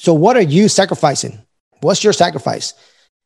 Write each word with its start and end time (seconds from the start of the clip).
So, 0.00 0.14
what 0.14 0.34
are 0.34 0.40
you 0.40 0.70
sacrificing? 0.70 1.38
What's 1.82 2.02
your 2.02 2.14
sacrifice? 2.14 2.72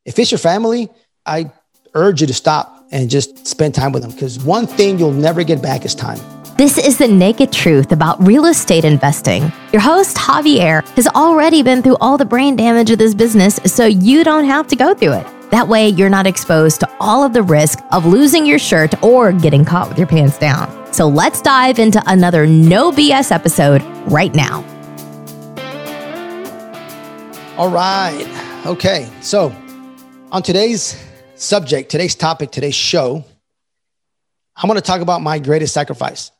If 0.03 0.19
it's 0.19 0.29
your 0.29 0.39
family, 0.39 0.89
I 1.25 1.53
urge 1.93 2.19
you 2.19 2.27
to 2.27 2.33
stop 2.33 2.85
and 2.91 3.09
just 3.09 3.47
spend 3.47 3.73
time 3.73 3.93
with 3.93 4.01
them 4.01 4.11
because 4.11 4.43
one 4.43 4.67
thing 4.67 4.99
you'll 4.99 5.13
never 5.13 5.45
get 5.45 5.61
back 5.61 5.85
is 5.85 5.95
time. 5.95 6.19
This 6.57 6.77
is 6.77 6.97
the 6.97 7.07
naked 7.07 7.53
truth 7.53 7.93
about 7.93 8.21
real 8.21 8.47
estate 8.47 8.83
investing. 8.83 9.53
Your 9.71 9.81
host, 9.81 10.17
Javier, 10.17 10.85
has 10.97 11.07
already 11.07 11.63
been 11.63 11.81
through 11.81 11.95
all 12.01 12.17
the 12.17 12.25
brain 12.25 12.57
damage 12.57 12.91
of 12.91 12.97
this 12.97 13.15
business, 13.15 13.55
so 13.65 13.85
you 13.85 14.25
don't 14.25 14.43
have 14.43 14.67
to 14.67 14.75
go 14.75 14.93
through 14.93 15.13
it. 15.13 15.51
That 15.51 15.69
way, 15.69 15.87
you're 15.87 16.09
not 16.09 16.27
exposed 16.27 16.81
to 16.81 16.91
all 16.99 17.23
of 17.23 17.31
the 17.31 17.43
risk 17.43 17.79
of 17.93 18.05
losing 18.05 18.45
your 18.45 18.59
shirt 18.59 19.01
or 19.01 19.31
getting 19.31 19.63
caught 19.63 19.87
with 19.87 19.97
your 19.97 20.07
pants 20.07 20.37
down. 20.37 20.93
So 20.93 21.07
let's 21.07 21.41
dive 21.41 21.79
into 21.79 22.03
another 22.05 22.45
no 22.45 22.91
BS 22.91 23.31
episode 23.31 23.81
right 24.11 24.35
now. 24.35 24.74
All 27.57 27.69
right. 27.69 28.63
Okay. 28.65 29.09
So, 29.21 29.55
on 30.29 30.43
today's 30.43 31.01
subject, 31.35 31.89
today's 31.89 32.13
topic, 32.13 32.51
today's 32.51 32.75
show, 32.75 33.23
I'm 34.57 34.67
going 34.67 34.75
to 34.75 34.85
talk 34.85 34.99
about 34.99 35.21
my 35.21 35.39
greatest 35.39 35.73
sacrifice. 35.73 36.31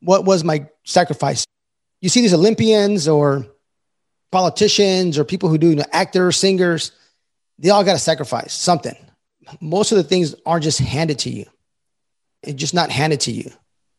What 0.00 0.24
was 0.24 0.42
my 0.42 0.66
sacrifice? 0.82 1.44
You 2.00 2.08
see 2.08 2.20
these 2.20 2.34
Olympians 2.34 3.06
or 3.06 3.46
politicians 4.32 5.18
or 5.18 5.24
people 5.24 5.48
who 5.48 5.56
do 5.56 5.68
you 5.68 5.76
know, 5.76 5.84
actors, 5.92 6.36
singers, 6.36 6.90
they 7.60 7.70
all 7.70 7.84
got 7.84 7.92
to 7.92 8.00
sacrifice 8.00 8.52
something. 8.52 8.96
Most 9.60 9.92
of 9.92 9.98
the 9.98 10.04
things 10.04 10.34
aren't 10.44 10.64
just 10.64 10.80
handed 10.80 11.20
to 11.20 11.30
you. 11.30 11.44
It's 12.42 12.60
just 12.60 12.74
not 12.74 12.90
handed 12.90 13.20
to 13.20 13.30
you. 13.30 13.52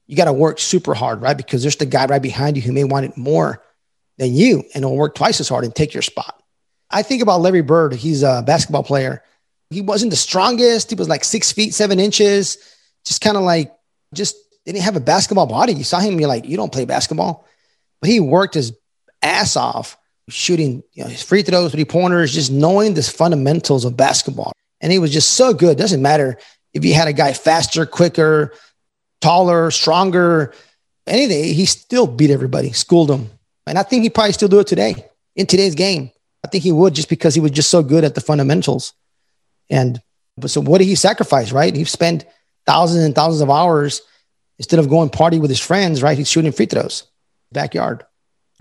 You 0.06 0.18
got 0.18 0.26
to 0.26 0.34
work 0.34 0.59
super 0.59 0.95
hard, 0.95 1.22
right? 1.22 1.38
Because 1.38 1.62
there's 1.62 1.78
the 1.78 1.86
guy 1.86 2.08
right 2.08 2.22
behind 2.22 2.58
you 2.58 2.62
who 2.62 2.73
may 2.73 2.84
want 2.84 3.06
it 3.06 3.16
more 3.16 3.64
than 4.18 4.36
you 4.36 4.66
and 4.76 4.84
will 4.84 4.98
work 4.98 5.16
twice 5.16 5.40
as 5.40 5.48
hard 5.48 5.64
and 5.64 5.73
take 5.73 5.94
your 5.94 6.04
spot. 6.04 6.41
I 6.91 7.04
think 7.04 7.22
about 7.22 7.41
Larry 7.41 7.62
Bird. 7.62 7.94
He's 7.94 8.23
a 8.23 8.44
basketball 8.45 8.84
player. 8.84 9.23
He 9.70 9.81
wasn't 9.81 10.11
the 10.11 10.17
strongest. 10.17 10.89
He 10.89 10.95
was 10.95 11.08
like 11.08 11.23
six 11.23 11.52
feet, 11.52 11.73
seven 11.73 12.00
inches, 12.00 12.58
just 13.06 13.22
kind 13.22 13.38
of 13.38 13.44
like, 13.44 13.73
just 14.14 14.36
didn't 14.66 14.81
have 14.81 14.95
a 14.95 15.02
basketball 15.02 15.47
body. 15.47 15.73
You 15.73 15.84
saw 15.84 16.00
him, 16.00 16.19
you're 16.19 16.28
like, 16.28 16.45
you 16.45 16.58
don't 16.58 16.72
play 16.72 16.86
basketball. 16.86 17.47
But 18.02 18.09
he 18.09 18.19
worked 18.19 18.56
his 18.56 18.73
ass 19.22 19.56
off 19.56 19.97
shooting 20.30 20.84
you 20.94 21.03
know, 21.03 21.09
his 21.09 21.23
free 21.23 21.42
throws, 21.42 21.72
three 21.72 21.86
pointers, 21.86 22.34
just 22.34 22.52
knowing 22.52 22.94
the 22.94 23.03
fundamentals 23.03 23.86
of 23.86 23.95
basketball. 23.95 24.52
And 24.81 24.92
he 24.92 25.00
was 25.00 25.12
just 25.12 25.31
so 25.31 25.53
good. 25.53 25.78
Doesn't 25.78 26.02
matter 26.02 26.38
if 26.73 26.84
you 26.86 26.94
had 26.94 27.08
a 27.08 27.14
guy 27.14 27.34
faster, 27.34 27.86
quicker, 27.86 28.53
taller, 29.19 29.72
stronger, 29.72 30.53
anything, 31.08 31.53
he 31.53 31.66
still 31.66 32.08
beat 32.08 32.31
everybody, 32.31 32.72
schooled 32.72 33.09
them. 33.09 33.30
And 33.67 33.78
I 33.78 33.84
think 33.84 34.03
he 34.03 34.09
probably 34.09 34.34
still 34.34 34.47
do 34.47 34.59
it 34.59 34.67
today 34.67 34.95
in 35.36 35.45
today's 35.45 35.75
game. 35.75 36.12
I 36.44 36.47
think 36.47 36.64
he 36.64 36.72
would 36.72 36.94
just 36.94 37.09
because 37.09 37.36
he 37.36 37.42
was 37.42 37.52
just 37.52 37.70
so 37.70 37.84
good 37.84 38.03
at 38.03 38.16
the 38.16 38.22
fundamentals. 38.22 38.94
And 39.70 40.02
but 40.38 40.50
so 40.50 40.61
what 40.61 40.80
did 40.80 40.86
he 40.86 40.95
sacrifice, 40.95 41.52
right? 41.52 41.75
He 41.75 41.84
spent 41.84 42.25
thousands 42.66 43.03
and 43.03 43.16
thousands 43.16 43.42
of 43.42 43.50
hours 43.50 44.02
instead 44.58 44.80
of 44.80 44.89
going 44.89 45.09
party 45.09 45.39
with 45.39 45.50
his 45.50 45.59
friends, 45.59 46.02
right? 46.02 46.17
He's 46.17 46.30
shooting 46.30 46.52
free 46.52 46.66
throws, 46.66 47.03
backyard. 47.52 48.06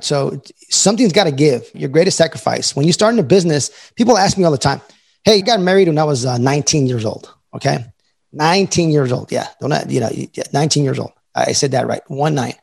So 0.00 0.42
something's 0.70 1.12
got 1.12 1.24
to 1.24 1.32
give. 1.32 1.70
Your 1.74 1.88
greatest 1.90 2.16
sacrifice. 2.16 2.74
When 2.74 2.86
you 2.86 2.92
start 2.92 3.12
in 3.14 3.20
a 3.20 3.24
business, 3.24 3.92
people 3.96 4.16
ask 4.16 4.38
me 4.38 4.44
all 4.44 4.50
the 4.50 4.58
time, 4.58 4.80
"Hey, 5.24 5.36
you 5.36 5.42
got 5.42 5.60
married 5.60 5.88
when 5.88 5.98
I 5.98 6.04
was 6.04 6.24
uh, 6.24 6.38
19 6.38 6.86
years 6.86 7.04
old." 7.04 7.32
Okay, 7.54 7.84
19 8.32 8.90
years 8.90 9.12
old. 9.12 9.30
Yeah, 9.32 9.46
don't 9.60 9.90
you 9.90 10.00
know? 10.00 10.10
19 10.52 10.84
years 10.84 10.98
old. 10.98 11.12
I 11.34 11.52
said 11.52 11.72
that 11.72 11.86
right. 11.86 12.02
One 12.08 12.34
night, 12.34 12.58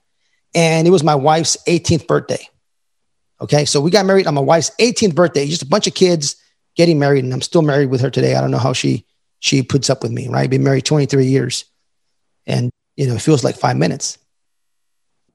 and 0.55 0.87
it 0.87 0.91
was 0.91 1.03
my 1.03 1.15
wife's 1.15 1.57
18th 1.67 2.07
birthday. 2.07 2.47
Okay, 3.39 3.65
so 3.65 3.79
we 3.79 3.91
got 3.91 4.05
married 4.05 4.27
on 4.27 4.33
my 4.33 4.41
wife's 4.41 4.71
18th 4.79 5.15
birthday. 5.15 5.47
Just 5.47 5.61
a 5.61 5.67
bunch 5.67 5.87
of 5.87 5.93
kids 5.93 6.35
getting 6.75 6.99
married, 6.99 7.23
and 7.23 7.33
I'm 7.33 7.41
still 7.41 7.61
married 7.61 7.89
with 7.89 8.01
her 8.01 8.09
today. 8.09 8.35
I 8.35 8.41
don't 8.41 8.51
know 8.51 8.57
how 8.57 8.73
she 8.73 9.05
she 9.39 9.61
puts 9.61 9.89
up 9.89 10.03
with 10.03 10.11
me. 10.11 10.27
Right, 10.27 10.49
been 10.49 10.63
married 10.63 10.85
23 10.85 11.25
years, 11.25 11.65
and 12.45 12.71
you 12.95 13.07
know 13.07 13.15
it 13.15 13.21
feels 13.21 13.43
like 13.43 13.55
five 13.55 13.77
minutes 13.77 14.17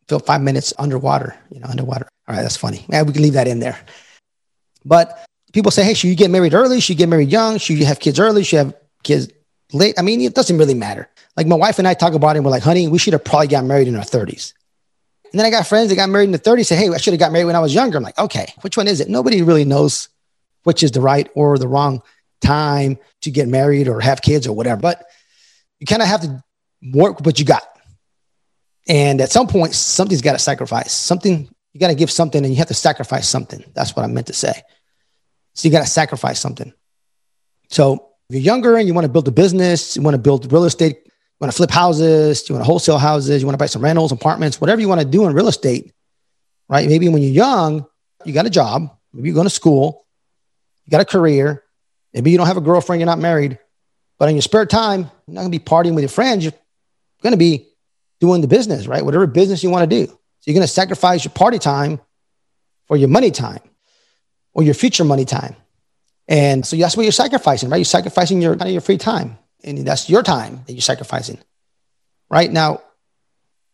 feel 0.08 0.18
five 0.18 0.42
minutes 0.42 0.72
underwater, 0.78 1.34
you 1.50 1.60
know, 1.60 1.66
underwater. 1.68 2.06
All 2.28 2.34
right, 2.34 2.42
that's 2.42 2.56
funny. 2.56 2.84
Yeah, 2.88 3.02
we 3.02 3.12
can 3.12 3.22
leave 3.22 3.32
that 3.34 3.48
in 3.48 3.60
there. 3.60 3.78
But 4.84 5.24
people 5.52 5.70
say, 5.70 5.84
hey, 5.84 5.94
should 5.94 6.08
you 6.08 6.16
get 6.16 6.30
married 6.30 6.54
early? 6.54 6.80
Should 6.80 6.90
you 6.90 6.98
get 6.98 7.08
married 7.08 7.30
young? 7.30 7.58
Should 7.58 7.78
you 7.78 7.86
have 7.86 8.00
kids 8.00 8.18
early? 8.18 8.44
Should 8.44 8.52
you 8.52 8.58
have 8.58 8.74
kids 9.02 9.28
late? 9.72 9.94
I 9.98 10.02
mean, 10.02 10.20
it 10.20 10.34
doesn't 10.34 10.58
really 10.58 10.74
matter. 10.74 11.08
Like 11.36 11.46
my 11.46 11.56
wife 11.56 11.78
and 11.78 11.88
I 11.88 11.94
talk 11.94 12.14
about 12.14 12.36
it, 12.36 12.38
and 12.38 12.44
we're 12.44 12.50
like, 12.50 12.62
honey, 12.62 12.88
we 12.88 12.98
should 12.98 13.14
have 13.14 13.24
probably 13.24 13.48
got 13.48 13.64
married 13.64 13.88
in 13.88 13.96
our 13.96 14.02
30s. 14.02 14.52
And 15.32 15.38
then 15.38 15.46
I 15.46 15.50
got 15.50 15.66
friends 15.66 15.88
that 15.88 15.96
got 15.96 16.10
married 16.10 16.26
in 16.26 16.32
the 16.32 16.38
30s, 16.38 16.66
say, 16.66 16.76
hey, 16.76 16.90
I 16.90 16.98
should 16.98 17.14
have 17.14 17.20
got 17.20 17.32
married 17.32 17.46
when 17.46 17.56
I 17.56 17.60
was 17.60 17.74
younger. 17.74 17.96
I'm 17.96 18.04
like, 18.04 18.18
okay, 18.18 18.52
which 18.60 18.76
one 18.76 18.86
is 18.86 19.00
it? 19.00 19.08
Nobody 19.08 19.40
really 19.40 19.64
knows 19.64 20.08
which 20.64 20.82
is 20.82 20.92
the 20.92 21.00
right 21.00 21.28
or 21.34 21.56
the 21.58 21.66
wrong 21.66 22.02
time 22.42 22.98
to 23.22 23.30
get 23.30 23.48
married 23.48 23.88
or 23.88 24.00
have 24.00 24.20
kids 24.20 24.46
or 24.46 24.54
whatever. 24.54 24.80
But 24.80 25.04
you 25.80 25.86
kind 25.86 26.02
of 26.02 26.08
have 26.08 26.20
to 26.20 26.44
work 26.92 27.16
with 27.16 27.26
what 27.26 27.38
you 27.38 27.46
got. 27.46 27.62
And 28.88 29.20
at 29.20 29.30
some 29.30 29.46
point, 29.46 29.74
something's 29.74 30.20
got 30.22 30.32
to 30.32 30.38
sacrifice. 30.38 30.92
Something, 30.92 31.48
you 31.72 31.80
got 31.80 31.88
to 31.88 31.94
give 31.94 32.10
something 32.10 32.44
and 32.44 32.52
you 32.52 32.58
have 32.58 32.68
to 32.68 32.74
sacrifice 32.74 33.28
something. 33.28 33.64
That's 33.74 33.96
what 33.96 34.04
I 34.04 34.08
meant 34.08 34.26
to 34.26 34.34
say. 34.34 34.62
So 35.54 35.66
you 35.66 35.72
got 35.72 35.84
to 35.84 35.90
sacrifice 35.90 36.40
something. 36.40 36.72
So 37.70 38.10
if 38.28 38.36
you're 38.36 38.42
younger 38.42 38.76
and 38.76 38.86
you 38.86 38.94
want 38.94 39.06
to 39.06 39.12
build 39.12 39.28
a 39.28 39.32
business, 39.32 39.96
you 39.96 40.02
want 40.02 40.14
to 40.14 40.20
build 40.20 40.52
real 40.52 40.64
estate, 40.64 41.08
want 41.42 41.50
to 41.50 41.56
flip 41.56 41.72
houses, 41.72 42.48
you 42.48 42.54
want 42.54 42.64
to 42.64 42.66
wholesale 42.66 42.98
houses, 42.98 43.42
you 43.42 43.46
want 43.48 43.54
to 43.54 43.58
buy 43.58 43.66
some 43.66 43.82
rentals, 43.82 44.12
apartments, 44.12 44.60
whatever 44.60 44.80
you 44.80 44.88
want 44.88 45.00
to 45.00 45.06
do 45.06 45.26
in 45.26 45.34
real 45.34 45.48
estate, 45.48 45.92
right? 46.68 46.88
Maybe 46.88 47.08
when 47.08 47.20
you're 47.20 47.32
young, 47.32 47.84
you 48.24 48.32
got 48.32 48.46
a 48.46 48.50
job, 48.50 48.96
maybe 49.12 49.28
you're 49.28 49.34
going 49.34 49.48
to 49.48 49.50
school, 49.50 50.06
you 50.84 50.92
got 50.92 51.00
a 51.00 51.04
career, 51.04 51.64
maybe 52.14 52.30
you 52.30 52.38
don't 52.38 52.46
have 52.46 52.58
a 52.58 52.60
girlfriend, 52.60 53.00
you're 53.00 53.06
not 53.06 53.18
married, 53.18 53.58
but 54.20 54.28
in 54.28 54.36
your 54.36 54.42
spare 54.42 54.66
time, 54.66 55.00
you're 55.26 55.34
not 55.34 55.40
going 55.40 55.50
to 55.50 55.58
be 55.58 55.64
partying 55.64 55.96
with 55.96 56.02
your 56.02 56.10
friends. 56.10 56.44
You're 56.44 56.52
going 57.22 57.32
to 57.32 57.36
be 57.38 57.66
doing 58.20 58.40
the 58.40 58.46
business, 58.46 58.86
right? 58.86 59.04
Whatever 59.04 59.26
business 59.26 59.64
you 59.64 59.70
want 59.70 59.90
to 59.90 60.06
do. 60.06 60.06
So 60.06 60.16
you're 60.44 60.54
going 60.54 60.62
to 60.64 60.72
sacrifice 60.72 61.24
your 61.24 61.32
party 61.32 61.58
time 61.58 62.00
for 62.86 62.96
your 62.96 63.08
money 63.08 63.32
time 63.32 63.62
or 64.54 64.62
your 64.62 64.74
future 64.74 65.02
money 65.02 65.24
time. 65.24 65.56
And 66.28 66.64
so 66.64 66.76
that's 66.76 66.96
what 66.96 67.02
you're 67.02 67.10
sacrificing, 67.10 67.68
right? 67.68 67.78
You're 67.78 67.84
sacrificing 67.84 68.40
your 68.40 68.54
kind 68.54 68.68
of 68.68 68.72
your 68.72 68.80
free 68.80 68.96
time. 68.96 69.38
And 69.64 69.86
that's 69.86 70.08
your 70.10 70.22
time 70.22 70.62
that 70.66 70.72
you're 70.72 70.80
sacrificing. 70.80 71.38
Right 72.30 72.50
now, 72.50 72.82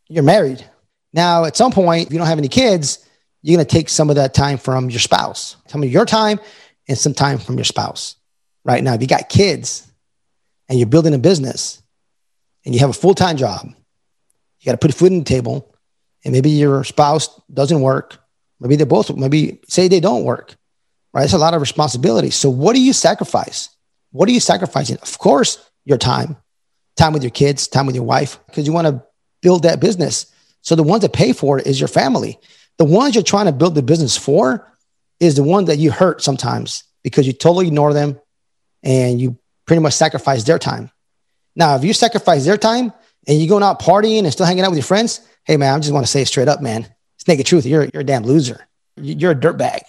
you're 0.08 0.24
married. 0.24 0.64
Now, 1.12 1.44
at 1.44 1.56
some 1.56 1.72
point, 1.72 2.06
if 2.06 2.12
you 2.12 2.18
don't 2.18 2.26
have 2.26 2.38
any 2.38 2.48
kids, 2.48 3.04
you're 3.42 3.56
going 3.56 3.66
to 3.66 3.72
take 3.72 3.88
some 3.88 4.10
of 4.10 4.16
that 4.16 4.34
time 4.34 4.58
from 4.58 4.90
your 4.90 5.00
spouse, 5.00 5.56
some 5.66 5.82
of 5.82 5.90
your 5.90 6.04
time 6.04 6.40
and 6.88 6.98
some 6.98 7.14
time 7.14 7.38
from 7.38 7.56
your 7.56 7.64
spouse. 7.64 8.16
Right 8.64 8.82
now, 8.82 8.94
if 8.94 9.00
you 9.00 9.06
got 9.06 9.28
kids 9.28 9.86
and 10.68 10.78
you're 10.78 10.88
building 10.88 11.14
a 11.14 11.18
business 11.18 11.82
and 12.64 12.74
you 12.74 12.80
have 12.80 12.90
a 12.90 12.94
full 12.94 13.14
time 13.14 13.36
job 13.36 13.68
you 14.60 14.66
got 14.66 14.72
to 14.72 14.86
put 14.86 14.94
food 14.94 15.12
on 15.12 15.18
the 15.18 15.24
table, 15.24 15.74
and 16.24 16.32
maybe 16.32 16.50
your 16.50 16.82
spouse 16.84 17.40
doesn't 17.52 17.80
work. 17.80 18.18
Maybe 18.60 18.76
they 18.76 18.84
both, 18.84 19.14
maybe 19.16 19.60
say 19.68 19.86
they 19.86 20.00
don't 20.00 20.24
work, 20.24 20.54
right? 21.12 21.24
It's 21.24 21.32
a 21.32 21.38
lot 21.38 21.54
of 21.54 21.60
responsibility. 21.60 22.30
So, 22.30 22.50
what 22.50 22.74
do 22.74 22.82
you 22.82 22.92
sacrifice? 22.92 23.70
What 24.10 24.28
are 24.28 24.32
you 24.32 24.40
sacrificing? 24.40 24.98
Of 25.00 25.18
course, 25.18 25.67
your 25.88 25.98
time, 25.98 26.36
time 26.96 27.12
with 27.12 27.22
your 27.22 27.30
kids, 27.30 27.68
time 27.68 27.86
with 27.86 27.94
your 27.94 28.04
wife, 28.04 28.38
because 28.46 28.66
you 28.66 28.72
want 28.72 28.86
to 28.86 29.02
build 29.42 29.62
that 29.64 29.80
business. 29.80 30.32
So, 30.62 30.74
the 30.74 30.82
ones 30.82 31.02
that 31.02 31.12
pay 31.12 31.32
for 31.32 31.58
it 31.58 31.66
is 31.66 31.80
your 31.80 31.88
family. 31.88 32.38
The 32.78 32.84
ones 32.84 33.14
you're 33.14 33.24
trying 33.24 33.46
to 33.46 33.52
build 33.52 33.74
the 33.74 33.82
business 33.82 34.16
for 34.16 34.72
is 35.20 35.34
the 35.34 35.42
one 35.42 35.64
that 35.66 35.78
you 35.78 35.90
hurt 35.90 36.22
sometimes 36.22 36.84
because 37.02 37.26
you 37.26 37.32
totally 37.32 37.66
ignore 37.66 37.92
them 37.92 38.20
and 38.82 39.20
you 39.20 39.38
pretty 39.66 39.82
much 39.82 39.94
sacrifice 39.94 40.44
their 40.44 40.58
time. 40.58 40.90
Now, 41.56 41.74
if 41.74 41.84
you 41.84 41.92
sacrifice 41.92 42.44
their 42.44 42.56
time, 42.56 42.92
and 43.28 43.38
you're 43.38 43.48
going 43.48 43.62
out 43.62 43.80
partying 43.80 44.24
and 44.24 44.32
still 44.32 44.46
hanging 44.46 44.64
out 44.64 44.70
with 44.70 44.78
your 44.78 44.84
friends, 44.84 45.20
hey 45.44 45.56
man, 45.56 45.74
I 45.74 45.78
just 45.78 45.92
want 45.92 46.04
to 46.04 46.10
say 46.10 46.24
straight 46.24 46.48
up, 46.48 46.62
man, 46.62 46.86
it's 47.16 47.28
naked 47.28 47.46
truth. 47.46 47.66
You're 47.66 47.84
you're 47.92 48.00
a 48.00 48.04
damn 48.04 48.24
loser. 48.24 48.66
You're 48.96 49.32
a 49.32 49.36
dirtbag. 49.36 49.80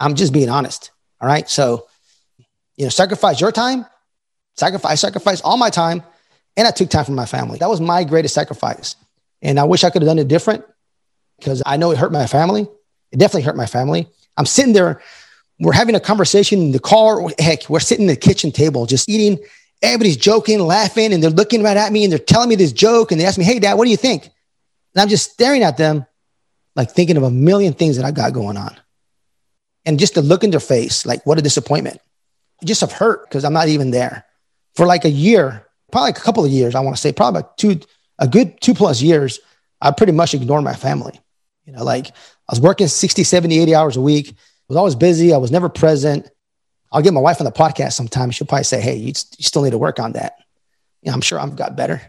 I'm 0.00 0.14
just 0.14 0.32
being 0.32 0.48
honest. 0.48 0.90
All 1.20 1.28
right. 1.28 1.48
So, 1.48 1.86
you 2.76 2.84
know, 2.86 2.90
sacrifice 2.90 3.40
your 3.40 3.52
time, 3.52 3.86
sacrifice, 4.56 5.00
sacrifice 5.00 5.40
all 5.40 5.56
my 5.56 5.70
time, 5.70 6.02
and 6.56 6.66
I 6.66 6.70
took 6.70 6.88
time 6.88 7.04
from 7.04 7.14
my 7.14 7.26
family. 7.26 7.58
That 7.58 7.68
was 7.68 7.80
my 7.80 8.04
greatest 8.04 8.34
sacrifice. 8.34 8.96
And 9.42 9.60
I 9.60 9.64
wish 9.64 9.84
I 9.84 9.90
could 9.90 10.02
have 10.02 10.08
done 10.08 10.18
it 10.18 10.28
different 10.28 10.64
because 11.38 11.62
I 11.66 11.76
know 11.76 11.90
it 11.90 11.98
hurt 11.98 12.12
my 12.12 12.26
family. 12.26 12.66
It 13.12 13.18
definitely 13.18 13.42
hurt 13.42 13.56
my 13.56 13.66
family. 13.66 14.08
I'm 14.36 14.46
sitting 14.46 14.72
there, 14.72 15.02
we're 15.60 15.72
having 15.72 15.94
a 15.94 16.00
conversation 16.00 16.60
in 16.60 16.72
the 16.72 16.78
car. 16.78 17.20
Heck, 17.38 17.68
we're 17.68 17.80
sitting 17.80 18.08
at 18.08 18.20
the 18.20 18.28
kitchen 18.28 18.52
table 18.52 18.86
just 18.86 19.08
eating 19.08 19.38
everybody's 19.82 20.16
joking, 20.16 20.60
laughing, 20.60 21.12
and 21.12 21.22
they're 21.22 21.30
looking 21.30 21.62
right 21.62 21.76
at 21.76 21.92
me 21.92 22.04
and 22.04 22.12
they're 22.12 22.18
telling 22.18 22.48
me 22.48 22.56
this 22.56 22.72
joke. 22.72 23.12
And 23.12 23.20
they 23.20 23.26
ask 23.26 23.38
me, 23.38 23.44
Hey, 23.44 23.58
dad, 23.58 23.74
what 23.74 23.84
do 23.84 23.90
you 23.90 23.96
think? 23.96 24.24
And 24.24 25.02
I'm 25.02 25.08
just 25.08 25.32
staring 25.32 25.62
at 25.62 25.76
them, 25.76 26.06
like 26.74 26.90
thinking 26.90 27.16
of 27.16 27.22
a 27.22 27.30
million 27.30 27.74
things 27.74 27.96
that 27.96 28.04
I 28.04 28.10
got 28.10 28.32
going 28.32 28.56
on. 28.56 28.74
And 29.84 30.00
just 30.00 30.14
to 30.14 30.22
look 30.22 30.42
in 30.42 30.50
their 30.50 30.60
face, 30.60 31.06
like, 31.06 31.24
what 31.24 31.38
a 31.38 31.42
disappointment. 31.42 32.00
Just 32.64 32.82
of 32.82 32.90
hurt 32.90 33.28
because 33.28 33.44
I'm 33.44 33.52
not 33.52 33.68
even 33.68 33.90
there 33.90 34.25
for 34.76 34.86
like 34.86 35.04
a 35.04 35.10
year, 35.10 35.66
probably 35.90 36.08
like 36.08 36.18
a 36.18 36.22
couple 36.22 36.44
of 36.44 36.50
years. 36.50 36.74
I 36.74 36.80
want 36.80 36.96
to 36.96 37.00
say 37.00 37.12
probably 37.12 37.40
like 37.40 37.56
two, 37.56 37.80
a 38.18 38.28
good 38.28 38.60
two 38.60 38.74
plus 38.74 39.02
years. 39.02 39.40
I 39.80 39.90
pretty 39.90 40.12
much 40.12 40.34
ignored 40.34 40.64
my 40.64 40.74
family. 40.74 41.18
You 41.64 41.72
know, 41.72 41.82
like 41.82 42.08
I 42.08 42.52
was 42.52 42.60
working 42.60 42.86
60, 42.86 43.24
70, 43.24 43.58
80 43.58 43.74
hours 43.74 43.96
a 43.96 44.00
week, 44.00 44.30
I 44.30 44.72
was 44.72 44.76
always 44.76 44.94
busy. 44.96 45.32
I 45.32 45.36
was 45.36 45.52
never 45.52 45.68
present. 45.68 46.28
I'll 46.90 47.02
get 47.02 47.12
my 47.12 47.20
wife 47.20 47.40
on 47.40 47.44
the 47.44 47.52
podcast 47.52 47.92
sometime. 47.92 48.30
She'll 48.30 48.46
probably 48.46 48.64
say, 48.64 48.80
Hey, 48.80 48.96
you, 48.96 49.08
you 49.08 49.44
still 49.44 49.62
need 49.62 49.70
to 49.70 49.78
work 49.78 50.00
on 50.00 50.12
that. 50.12 50.34
Yeah, 51.02 51.12
I'm 51.12 51.20
sure 51.20 51.38
I've 51.38 51.56
got 51.56 51.76
better. 51.76 52.00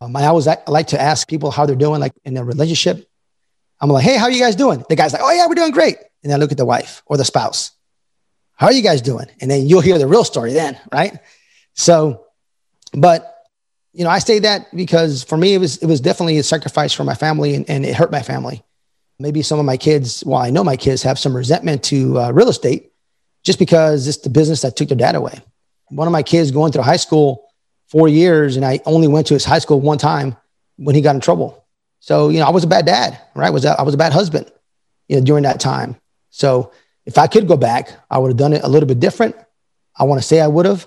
Um, 0.00 0.16
I 0.16 0.26
always 0.26 0.48
I 0.48 0.56
like 0.66 0.88
to 0.88 1.00
ask 1.00 1.28
people 1.28 1.50
how 1.50 1.66
they're 1.66 1.76
doing, 1.76 2.00
like 2.00 2.12
in 2.24 2.36
a 2.36 2.44
relationship. 2.44 3.08
I'm 3.80 3.90
like, 3.90 4.04
Hey, 4.04 4.16
how 4.16 4.24
are 4.24 4.30
you 4.30 4.40
guys 4.40 4.56
doing? 4.56 4.84
The 4.88 4.96
guy's 4.96 5.12
like, 5.12 5.22
Oh, 5.24 5.30
yeah, 5.30 5.46
we're 5.46 5.54
doing 5.54 5.70
great. 5.70 5.98
And 6.24 6.32
I 6.32 6.36
look 6.36 6.50
at 6.50 6.58
the 6.58 6.66
wife 6.66 7.02
or 7.06 7.16
the 7.16 7.24
spouse. 7.24 7.70
How 8.54 8.66
are 8.66 8.72
you 8.72 8.82
guys 8.82 9.02
doing? 9.02 9.26
And 9.40 9.50
then 9.50 9.66
you'll 9.66 9.80
hear 9.80 9.98
the 9.98 10.06
real 10.06 10.24
story 10.24 10.52
then, 10.52 10.78
right? 10.92 11.18
So, 11.80 12.26
but 12.92 13.46
you 13.94 14.04
know, 14.04 14.10
I 14.10 14.18
say 14.18 14.38
that 14.40 14.66
because 14.76 15.24
for 15.24 15.38
me, 15.38 15.54
it 15.54 15.58
was 15.58 15.78
it 15.78 15.86
was 15.86 16.02
definitely 16.02 16.36
a 16.36 16.42
sacrifice 16.42 16.92
for 16.92 17.04
my 17.04 17.14
family, 17.14 17.54
and, 17.54 17.68
and 17.70 17.86
it 17.86 17.94
hurt 17.94 18.12
my 18.12 18.20
family. 18.20 18.62
Maybe 19.18 19.40
some 19.40 19.58
of 19.58 19.64
my 19.64 19.78
kids, 19.78 20.22
well, 20.26 20.38
I 20.38 20.50
know 20.50 20.62
my 20.62 20.76
kids 20.76 21.02
have 21.04 21.18
some 21.18 21.34
resentment 21.34 21.82
to 21.84 22.18
uh, 22.20 22.30
real 22.32 22.50
estate, 22.50 22.92
just 23.44 23.58
because 23.58 24.06
it's 24.06 24.18
the 24.18 24.28
business 24.28 24.60
that 24.60 24.76
took 24.76 24.88
their 24.88 24.98
dad 24.98 25.14
away. 25.14 25.42
One 25.88 26.06
of 26.06 26.12
my 26.12 26.22
kids 26.22 26.50
going 26.50 26.70
through 26.70 26.82
high 26.82 26.96
school 26.96 27.48
four 27.88 28.08
years, 28.08 28.56
and 28.56 28.64
I 28.64 28.80
only 28.84 29.08
went 29.08 29.28
to 29.28 29.34
his 29.34 29.46
high 29.46 29.58
school 29.58 29.80
one 29.80 29.96
time 29.96 30.36
when 30.76 30.94
he 30.94 31.00
got 31.00 31.14
in 31.14 31.22
trouble. 31.22 31.64
So 32.00 32.28
you 32.28 32.40
know, 32.40 32.46
I 32.46 32.50
was 32.50 32.64
a 32.64 32.68
bad 32.68 32.84
dad, 32.84 33.18
right? 33.34 33.50
Was 33.50 33.64
I 33.64 33.82
was 33.82 33.94
a 33.94 33.98
bad 34.04 34.12
husband, 34.12 34.52
you 35.08 35.16
know, 35.16 35.24
during 35.24 35.44
that 35.44 35.60
time. 35.60 35.96
So 36.28 36.72
if 37.06 37.16
I 37.16 37.26
could 37.26 37.48
go 37.48 37.56
back, 37.56 37.88
I 38.10 38.18
would 38.18 38.28
have 38.28 38.36
done 38.36 38.52
it 38.52 38.64
a 38.64 38.68
little 38.68 38.86
bit 38.86 39.00
different. 39.00 39.34
I 39.98 40.04
want 40.04 40.20
to 40.20 40.26
say 40.26 40.40
I 40.42 40.46
would 40.46 40.66
have, 40.66 40.86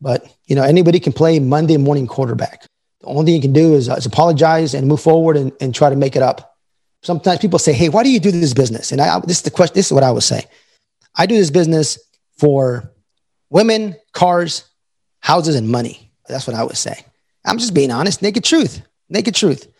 but 0.00 0.26
you 0.46 0.54
know, 0.54 0.62
anybody 0.62 1.00
can 1.00 1.12
play 1.12 1.38
Monday 1.38 1.76
morning 1.76 2.06
quarterback. 2.06 2.62
The 3.00 3.06
only 3.06 3.26
thing 3.26 3.34
you 3.34 3.40
can 3.40 3.52
do 3.52 3.74
is, 3.74 3.88
uh, 3.88 3.94
is 3.94 4.06
apologize 4.06 4.74
and 4.74 4.86
move 4.86 5.00
forward 5.00 5.36
and, 5.36 5.52
and 5.60 5.74
try 5.74 5.90
to 5.90 5.96
make 5.96 6.16
it 6.16 6.22
up. 6.22 6.56
Sometimes 7.02 7.38
people 7.38 7.58
say, 7.58 7.72
"Hey, 7.72 7.88
why 7.88 8.02
do 8.02 8.10
you 8.10 8.20
do 8.20 8.30
this 8.30 8.54
business?" 8.54 8.92
And 8.92 9.00
I, 9.00 9.20
this 9.20 9.38
is 9.38 9.42
the 9.42 9.50
question. 9.50 9.74
This 9.74 9.86
is 9.86 9.92
what 9.92 10.02
I 10.02 10.10
would 10.10 10.22
say. 10.22 10.44
I 11.14 11.26
do 11.26 11.36
this 11.36 11.50
business 11.50 11.98
for 12.38 12.92
women, 13.50 13.96
cars, 14.12 14.64
houses, 15.20 15.54
and 15.54 15.68
money. 15.68 16.12
That's 16.28 16.46
what 16.46 16.56
I 16.56 16.64
would 16.64 16.76
say. 16.76 17.04
I'm 17.44 17.58
just 17.58 17.74
being 17.74 17.90
honest, 17.90 18.22
naked 18.22 18.44
truth, 18.44 18.82
naked 19.08 19.34
truth. 19.34 19.72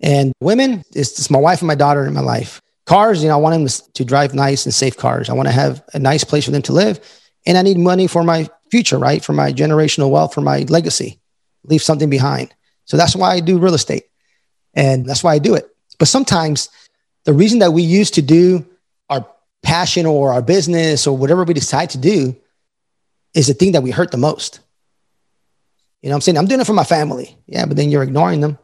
And 0.00 0.32
women, 0.40 0.84
it's, 0.94 1.18
it's 1.18 1.30
my 1.30 1.38
wife 1.38 1.60
and 1.60 1.68
my 1.68 1.74
daughter 1.74 2.04
in 2.04 2.12
my 2.12 2.20
life. 2.20 2.60
Cars, 2.86 3.22
you 3.22 3.28
know, 3.28 3.34
I 3.34 3.40
want 3.40 3.54
them 3.54 3.86
to 3.94 4.04
drive 4.04 4.34
nice 4.34 4.66
and 4.66 4.74
safe 4.74 4.96
cars. 4.96 5.30
I 5.30 5.34
want 5.34 5.48
to 5.48 5.52
have 5.52 5.82
a 5.94 5.98
nice 5.98 6.24
place 6.24 6.44
for 6.44 6.50
them 6.50 6.62
to 6.62 6.72
live. 6.72 7.00
And 7.46 7.58
I 7.58 7.62
need 7.62 7.78
money 7.78 8.06
for 8.06 8.22
my 8.22 8.48
future, 8.70 8.98
right? 8.98 9.22
For 9.22 9.32
my 9.32 9.52
generational 9.52 10.10
wealth, 10.10 10.34
for 10.34 10.40
my 10.40 10.60
legacy, 10.68 11.20
leave 11.64 11.82
something 11.82 12.10
behind. 12.10 12.54
So 12.84 12.96
that's 12.96 13.16
why 13.16 13.32
I 13.32 13.40
do 13.40 13.58
real 13.58 13.74
estate. 13.74 14.04
And 14.74 15.06
that's 15.06 15.22
why 15.22 15.34
I 15.34 15.38
do 15.38 15.54
it. 15.54 15.68
But 15.98 16.08
sometimes 16.08 16.68
the 17.24 17.32
reason 17.32 17.60
that 17.60 17.72
we 17.72 17.82
used 17.82 18.14
to 18.14 18.22
do 18.22 18.66
our 19.10 19.26
passion 19.62 20.06
or 20.06 20.32
our 20.32 20.42
business 20.42 21.06
or 21.06 21.16
whatever 21.16 21.44
we 21.44 21.54
decide 21.54 21.90
to 21.90 21.98
do 21.98 22.36
is 23.34 23.46
the 23.46 23.54
thing 23.54 23.72
that 23.72 23.82
we 23.82 23.90
hurt 23.90 24.10
the 24.10 24.16
most. 24.16 24.60
You 26.00 26.08
know 26.08 26.14
what 26.14 26.16
I'm 26.16 26.20
saying? 26.22 26.38
I'm 26.38 26.46
doing 26.46 26.60
it 26.60 26.66
for 26.66 26.72
my 26.72 26.84
family. 26.84 27.36
Yeah, 27.46 27.66
but 27.66 27.76
then 27.76 27.90
you're 27.90 28.02
ignoring 28.02 28.40
them. 28.40 28.58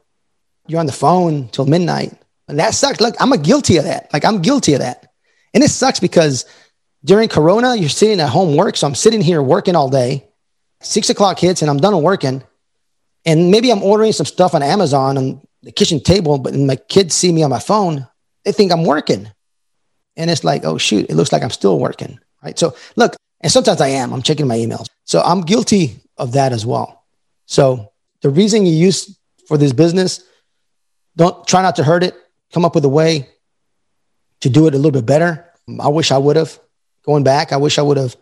You're 0.66 0.80
on 0.80 0.86
the 0.86 0.92
phone 0.92 1.48
till 1.48 1.66
midnight. 1.66 2.12
And 2.48 2.58
that 2.58 2.74
sucks. 2.74 3.00
Look, 3.00 3.14
I'm 3.20 3.32
a 3.32 3.38
guilty 3.38 3.76
of 3.76 3.84
that. 3.84 4.12
Like 4.12 4.24
I'm 4.24 4.42
guilty 4.42 4.74
of 4.74 4.80
that. 4.80 5.12
And 5.54 5.62
it 5.62 5.70
sucks 5.70 6.00
because 6.00 6.44
during 7.04 7.28
Corona, 7.28 7.76
you're 7.76 7.88
sitting 7.88 8.20
at 8.20 8.28
home 8.28 8.56
work. 8.56 8.76
So 8.76 8.86
I'm 8.86 8.94
sitting 8.94 9.20
here 9.20 9.42
working 9.42 9.76
all 9.76 9.88
day. 9.88 10.28
Six 10.80 11.10
o'clock 11.10 11.38
hits 11.38 11.62
and 11.62 11.70
I'm 11.70 11.78
done 11.78 12.00
working. 12.02 12.42
And 13.24 13.50
maybe 13.50 13.70
I'm 13.70 13.82
ordering 13.82 14.12
some 14.12 14.26
stuff 14.26 14.54
on 14.54 14.62
Amazon 14.62 15.18
on 15.18 15.40
the 15.62 15.72
kitchen 15.72 16.00
table, 16.00 16.38
but 16.38 16.54
my 16.54 16.76
kids 16.76 17.14
see 17.14 17.32
me 17.32 17.42
on 17.42 17.50
my 17.50 17.58
phone, 17.58 18.06
they 18.44 18.52
think 18.52 18.72
I'm 18.72 18.84
working. 18.84 19.30
And 20.16 20.30
it's 20.30 20.44
like, 20.44 20.64
oh 20.64 20.78
shoot, 20.78 21.10
it 21.10 21.14
looks 21.14 21.32
like 21.32 21.42
I'm 21.42 21.50
still 21.50 21.78
working. 21.78 22.18
Right. 22.42 22.58
So 22.58 22.76
look, 22.96 23.16
and 23.40 23.50
sometimes 23.50 23.80
I 23.80 23.88
am, 23.88 24.12
I'm 24.12 24.22
checking 24.22 24.46
my 24.46 24.56
emails. 24.56 24.86
So 25.04 25.20
I'm 25.20 25.42
guilty 25.42 25.96
of 26.16 26.32
that 26.32 26.52
as 26.52 26.64
well. 26.64 27.04
So 27.46 27.92
the 28.22 28.30
reason 28.30 28.66
you 28.66 28.72
use 28.72 29.18
for 29.46 29.56
this 29.56 29.72
business, 29.72 30.22
don't 31.16 31.46
try 31.46 31.62
not 31.62 31.76
to 31.76 31.84
hurt 31.84 32.04
it. 32.04 32.14
Come 32.52 32.64
up 32.64 32.74
with 32.74 32.84
a 32.84 32.88
way 32.88 33.28
to 34.40 34.48
do 34.48 34.66
it 34.68 34.74
a 34.74 34.76
little 34.76 34.92
bit 34.92 35.06
better. 35.06 35.44
I 35.80 35.88
wish 35.88 36.12
I 36.12 36.18
would 36.18 36.36
have 36.36 36.58
going 37.04 37.24
back, 37.24 37.52
I 37.52 37.56
wish 37.56 37.78
I 37.78 37.82
would 37.82 37.96
have 37.96 38.16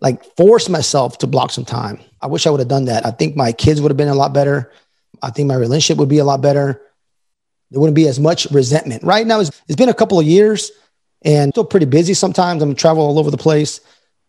like 0.00 0.24
forced 0.36 0.68
myself 0.68 1.18
to 1.18 1.26
block 1.26 1.50
some 1.50 1.64
time. 1.64 2.00
I 2.20 2.26
wish 2.26 2.46
I 2.46 2.50
would 2.50 2.60
have 2.60 2.68
done 2.68 2.86
that. 2.86 3.06
I 3.06 3.10
think 3.10 3.36
my 3.36 3.52
kids 3.52 3.80
would 3.80 3.90
have 3.90 3.96
been 3.96 4.08
a 4.08 4.14
lot 4.14 4.32
better. 4.32 4.72
I 5.22 5.30
think 5.30 5.48
my 5.48 5.54
relationship 5.54 5.98
would 5.98 6.08
be 6.08 6.18
a 6.18 6.24
lot 6.24 6.42
better. 6.42 6.82
There 7.70 7.80
wouldn't 7.80 7.96
be 7.96 8.08
as 8.08 8.20
much 8.20 8.46
resentment. 8.50 9.02
Right 9.02 9.26
now, 9.26 9.40
it's, 9.40 9.50
it's 9.66 9.76
been 9.76 9.88
a 9.88 9.94
couple 9.94 10.20
of 10.20 10.26
years 10.26 10.70
and 11.22 11.52
still 11.52 11.64
pretty 11.64 11.86
busy 11.86 12.14
sometimes. 12.14 12.62
I'm 12.62 12.74
travel 12.74 13.02
all 13.02 13.18
over 13.18 13.30
the 13.30 13.36
place, 13.36 13.80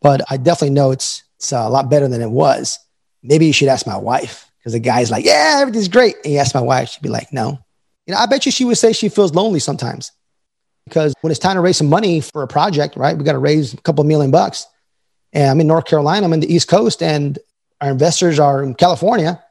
but 0.02 0.22
I 0.30 0.38
definitely 0.38 0.74
know 0.74 0.92
it's, 0.92 1.24
it's 1.36 1.52
a 1.52 1.70
lot 1.70 1.90
better 1.90 2.08
than 2.08 2.22
it 2.22 2.32
was. 2.32 2.80
Maybe 3.22 3.46
you 3.46 3.54
should 3.54 3.68
ask 3.68 3.86
my 3.86 3.98
wife 3.98 4.50
because 4.58 4.74
the 4.74 4.80
guy's 4.80 5.12
like, 5.12 5.26
yeah, 5.26 5.58
everything's 5.60 5.88
great. 5.88 6.16
And 6.24 6.34
you 6.34 6.40
ask 6.40 6.56
my 6.56 6.62
wife, 6.62 6.90
she'd 6.90 7.04
be 7.04 7.10
like, 7.10 7.32
no. 7.34 7.60
You 8.06 8.14
know, 8.14 8.20
I 8.20 8.26
bet 8.26 8.46
you 8.46 8.52
she 8.52 8.66
would 8.66 8.78
say 8.78 8.94
she 8.94 9.10
feels 9.10 9.34
lonely 9.34 9.60
sometimes 9.60 10.12
because 10.88 11.14
when 11.22 11.32
it's 11.32 11.40
time 11.40 11.56
to 11.56 11.62
raise 11.62 11.78
some 11.78 11.90
money 11.90 12.22
for 12.22 12.44
a 12.44 12.48
project, 12.48 12.96
right? 12.96 13.18
We 13.18 13.24
got 13.24 13.34
to 13.34 13.40
raise 13.40 13.74
a 13.74 13.78
couple 13.78 14.04
million 14.04 14.32
bucks. 14.32 14.68
And 15.34 15.50
I'm 15.50 15.62
in 15.62 15.68
North 15.68 15.86
Carolina, 15.86 16.26
I'm 16.26 16.34
in 16.34 16.40
the 16.40 16.54
East 16.54 16.68
Coast, 16.68 17.04
and 17.04 17.38
our 17.82 17.92
investors 17.92 18.40
are 18.40 18.64
in 18.64 18.76
California. 18.76 19.44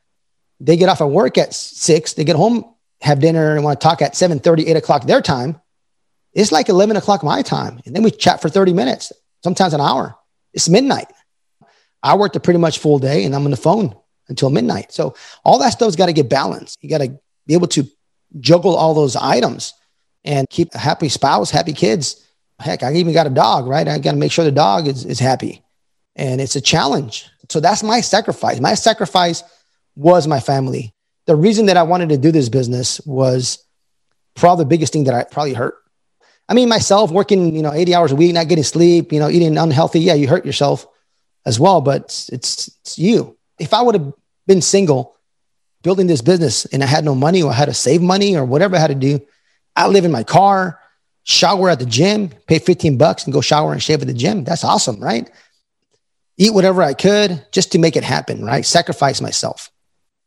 They 0.59 0.77
get 0.77 0.89
off 0.89 1.01
of 1.01 1.11
work 1.11 1.37
at 1.39 1.53
six, 1.53 2.15
they 2.15 2.25
get 2.25 2.37
home, 2.37 2.65
have 3.03 3.21
dinner, 3.21 3.55
and 3.55 3.63
want 3.63 3.81
to 3.81 3.85
talk 3.85 4.01
at 4.01 4.17
7 4.17 4.39
30, 4.39 4.69
8 4.69 4.77
o'clock 4.77 5.05
their 5.05 5.21
time. 5.21 5.61
It's 6.33 6.53
like 6.53 6.69
11 6.69 6.97
o'clock 6.97 7.23
my 7.23 7.43
time. 7.43 7.81
And 7.87 7.95
then 7.95 8.03
we 8.03 8.11
chat 8.11 8.41
for 8.43 8.49
30 8.49 8.73
minutes, 8.73 9.13
sometimes 9.43 9.75
an 9.75 9.81
hour. 9.81 10.17
It's 10.53 10.69
midnight. 10.69 11.09
I 12.03 12.17
worked 12.17 12.37
a 12.37 12.41
pretty 12.41 12.59
much 12.59 12.79
full 12.79 12.99
day 12.99 13.25
and 13.25 13.35
I'm 13.35 13.45
on 13.45 13.51
the 13.51 13.57
phone 13.57 13.95
until 14.29 14.51
midnight. 14.51 14.93
So 14.93 15.15
all 15.45 15.59
that 15.59 15.71
stuff's 15.71 15.97
got 15.97 16.07
to 16.07 16.13
get 16.13 16.29
balanced. 16.29 16.79
You 16.81 16.91
got 16.91 16.99
to 16.99 17.19
be 17.47 17.55
able 17.55 17.69
to 17.69 17.87
juggle 18.39 18.77
all 18.77 18.95
those 18.95 19.17
items 19.17 19.75
and 20.27 20.51
keep 20.51 20.75
a 20.75 20.79
happy 20.79 21.09
spouse, 21.09 21.51
happy 21.51 21.73
kids. 21.73 22.23
Heck, 22.59 22.83
I 22.83 22.95
even 22.95 23.15
got 23.15 23.27
a 23.27 23.31
dog, 23.31 23.67
right? 23.67 23.87
I 23.87 23.99
got 23.99 24.13
to 24.13 24.17
make 24.17 24.33
sure 24.33 24.45
the 24.45 24.51
dog 24.51 24.89
is, 24.89 25.05
is 25.05 25.19
happy. 25.19 25.63
And 26.17 26.41
it's 26.41 26.57
a 26.57 26.61
challenge. 26.61 27.29
So 27.49 27.61
that's 27.61 27.83
my 27.83 28.01
sacrifice. 28.01 28.61
My 28.61 28.75
sacrifice 28.75 29.43
was 29.95 30.27
my 30.27 30.41
family. 30.41 30.95
The 31.27 31.37
reason 31.37 31.67
that 31.67 31.77
I 31.77 31.83
wanted 31.83 32.09
to 32.11 32.19
do 32.19 32.33
this 32.33 32.49
business 32.49 33.01
was 33.07 33.65
probably 34.35 34.65
the 34.65 34.69
biggest 34.69 34.93
thing 34.93 35.05
that 35.05 35.15
I 35.15 35.25
probably 35.25 35.55
hurt. 35.55 35.75
I 36.49 36.55
mean, 36.55 36.69
myself 36.69 37.11
working, 37.11 37.55
you 37.55 37.63
know, 37.63 37.73
80 37.73 37.95
hours 37.95 38.13
a 38.13 38.17
week, 38.17 38.33
not 38.33 38.49
getting 38.49 38.65
sleep, 38.65 39.13
you 39.13 39.19
know, 39.19 39.29
eating 39.29 39.59
unhealthy. 39.59 40.01
Yeah, 40.01 40.15
you 40.15 40.29
hurt 40.29 40.47
yourself 40.47 40.87
as 41.45 41.61
well, 41.61 41.81
but 41.81 42.03
it's, 42.03 42.29
it's, 42.31 42.69
it's 42.81 42.99
you. 42.99 43.37
If 43.59 43.75
I 43.75 43.83
would 43.83 43.95
have 43.95 44.13
been 44.47 44.63
single, 44.63 45.17
building 45.83 46.07
this 46.07 46.23
business 46.23 46.65
and 46.67 46.83
I 46.83 46.87
had 46.87 47.05
no 47.05 47.15
money 47.15 47.43
or 47.43 47.51
I 47.51 47.55
had 47.55 47.67
to 47.67 47.75
save 47.75 48.03
money 48.03 48.37
or 48.37 48.45
whatever 48.45 48.77
I 48.77 48.81
had 48.81 48.89
to 48.89 48.95
do, 48.95 49.21
I 49.77 49.87
live 49.89 50.05
in 50.05 50.13
my 50.13 50.25
car, 50.25 50.81
shower 51.25 51.69
at 51.69 51.79
the 51.79 51.87
gym, 51.87 52.31
pay 52.47 52.59
15 52.59 52.99
bucks 52.99 53.25
and 53.25 53.33
go 53.33 53.41
shower 53.41 53.73
and 53.73 53.83
shave 53.83 54.01
at 54.01 54.09
the 54.09 54.15
gym. 54.15 54.45
That's 54.45 54.65
awesome, 54.65 54.99
right? 55.01 55.31
Eat 56.39 56.55
whatever 56.55 56.83
I 56.83 56.95
could 56.95 57.45
just 57.53 57.73
to 57.73 57.79
make 57.79 57.97
it 57.97 58.05
happen, 58.05 58.45
right? 58.45 58.65
Sacrifice 58.65 59.21
myself. 59.21 59.71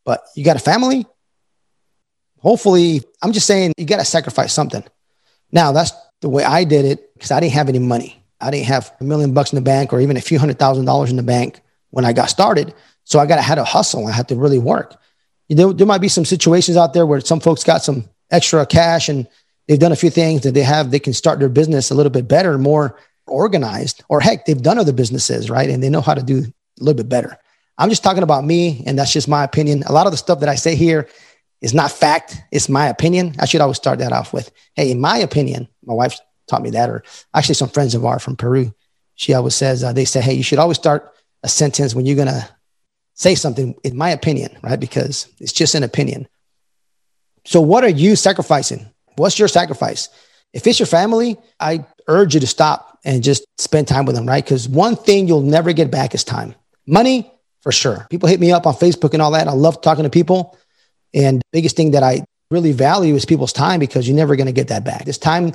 But 0.06 0.24
you 0.36 0.44
got 0.44 0.56
a 0.56 0.60
family? 0.60 1.06
Hopefully, 2.40 3.02
I'm 3.22 3.32
just 3.32 3.48
saying 3.48 3.74
you 3.78 3.86
got 3.86 3.98
to 3.98 4.06
sacrifice 4.06 4.54
something. 4.54 4.84
Now, 5.52 5.72
that's 5.72 5.92
the 6.22 6.30
way 6.30 6.44
I 6.44 6.64
did 6.64 6.86
it 6.86 7.14
because 7.14 7.32
I 7.32 7.40
didn't 7.40 7.54
have 7.54 7.70
any 7.70 7.80
money. 7.80 8.24
I 8.42 8.52
didn't 8.52 8.68
have 8.68 8.94
a 9.00 9.04
million 9.04 9.34
bucks 9.34 9.52
in 9.52 9.58
the 9.58 9.62
bank 9.62 9.92
or 9.92 10.00
even 10.00 10.16
a 10.16 10.22
few 10.22 10.40
hundred 10.40 10.60
thousand 10.60 10.86
dollars 10.86 11.10
in 11.10 11.18
the 11.18 11.24
bank 11.24 11.62
when 11.90 12.06
I 12.06 12.14
got 12.14 12.30
started. 12.30 12.74
So 13.04 13.20
I 13.20 13.26
got 13.26 13.36
to 13.36 13.42
had 13.42 13.56
to 13.56 13.64
hustle. 13.64 14.08
I 14.08 14.12
had 14.12 14.30
to 14.30 14.36
really 14.36 14.60
work. 14.60 14.96
You 15.48 15.56
know, 15.56 15.74
there 15.74 15.88
might 15.88 16.02
be 16.02 16.08
some 16.08 16.26
situations 16.26 16.78
out 16.78 16.94
there 16.94 17.06
where 17.06 17.20
some 17.22 17.40
folks 17.40 17.64
got 17.64 17.82
some 17.84 18.08
extra 18.32 18.66
cash 18.66 19.10
and 19.10 19.28
they've 19.68 19.80
done 19.80 19.92
a 19.92 19.98
few 19.98 20.10
things 20.10 20.42
that 20.44 20.54
they 20.54 20.64
have, 20.64 20.92
they 20.92 21.00
can 21.00 21.14
start 21.14 21.40
their 21.40 21.50
business 21.50 21.92
a 21.92 21.96
little 21.96 22.12
bit 22.12 22.28
better, 22.28 22.58
more 22.58 22.98
organized, 23.28 24.04
or 24.10 24.20
heck, 24.20 24.46
they've 24.46 24.62
done 24.62 24.80
other 24.80 24.94
businesses, 24.94 25.50
right? 25.50 25.70
And 25.70 25.84
they 25.84 25.90
know 25.90 26.02
how 26.02 26.14
to 26.14 26.24
do 26.24 26.40
a 26.40 26.84
little 26.84 26.98
bit 26.98 27.10
better. 27.10 27.38
I'm 27.78 27.90
just 27.90 28.04
talking 28.04 28.24
about 28.24 28.44
me, 28.44 28.84
and 28.86 28.98
that's 28.98 29.14
just 29.14 29.28
my 29.28 29.44
opinion. 29.44 29.84
A 29.84 29.94
lot 29.94 30.06
of 30.06 30.12
the 30.12 30.18
stuff 30.18 30.42
that 30.42 30.50
I 30.50 30.56
say 30.56 30.76
here 30.76 31.08
is 31.62 31.74
not 31.74 31.92
fact, 31.92 32.42
it's 32.52 32.70
my 32.70 32.88
opinion. 32.88 33.36
I 33.40 33.46
should 33.46 33.62
always 33.62 33.78
start 33.78 34.00
that 34.00 34.12
off 34.12 34.34
with, 34.34 34.52
hey, 34.76 34.92
in 34.92 35.00
my 35.00 35.18
opinion, 35.18 35.68
my 35.84 35.94
wife 35.94 36.20
taught 36.48 36.62
me 36.62 36.72
that, 36.72 36.90
or 36.90 37.04
actually 37.34 37.56
some 37.56 37.70
friends 37.70 37.96
of 37.96 38.06
ours 38.06 38.24
from 38.24 38.36
Peru, 38.36 38.74
she 39.16 39.34
always 39.34 39.56
says, 39.56 39.84
uh, 39.84 39.94
they 39.94 40.06
say, 40.06 40.22
hey, 40.22 40.34
you 40.34 40.44
should 40.44 40.60
always 40.60 40.78
start 40.78 41.14
a 41.44 41.50
sentence 41.50 41.94
when 41.94 42.06
you're 42.06 42.16
going 42.16 42.28
to 42.28 42.50
say 43.14 43.36
something, 43.36 43.76
in 43.84 43.98
my 43.98 44.10
opinion, 44.10 44.58
right? 44.64 44.80
Because 44.80 45.28
it's 45.40 45.52
just 45.52 45.76
an 45.76 45.84
opinion. 45.84 46.28
So, 47.46 47.62
what 47.62 47.84
are 47.84 47.90
you 47.90 48.16
sacrificing? 48.16 48.90
What's 49.16 49.40
your 49.40 49.48
sacrifice? 49.48 50.10
If 50.54 50.66
it's 50.66 50.80
your 50.80 50.88
family, 50.88 51.38
I 51.60 51.86
urge 52.08 52.34
you 52.34 52.40
to 52.40 52.48
stop 52.48 53.00
and 53.06 53.24
just 53.24 53.46
spend 53.58 53.88
time 53.88 54.06
with 54.06 54.16
them, 54.16 54.26
right? 54.26 54.44
Because 54.44 54.68
one 54.68 54.96
thing 54.96 55.28
you'll 55.28 55.42
never 55.42 55.74
get 55.74 55.92
back 55.92 56.16
is 56.16 56.24
time. 56.24 56.56
Money, 56.88 57.32
for 57.62 57.72
sure. 57.72 58.08
People 58.10 58.30
hit 58.30 58.40
me 58.40 58.52
up 58.52 58.66
on 58.66 58.74
Facebook 58.74 59.14
and 59.14 59.22
all 59.22 59.32
that. 59.32 59.48
I 59.48 59.54
love 59.54 59.82
talking 59.82 60.04
to 60.04 60.10
people. 60.10 60.58
And 61.14 61.42
biggest 61.52 61.76
thing 61.76 61.92
that 61.92 62.04
I 62.04 62.26
really 62.50 62.72
value 62.72 63.16
is 63.16 63.26
people's 63.26 63.54
time 63.54 63.80
because 63.80 64.08
you're 64.08 64.18
never 64.18 64.36
going 64.36 64.48
to 64.48 64.54
get 64.54 64.70
that 64.70 64.84
back. 64.84 65.06
This 65.06 65.18
time 65.18 65.54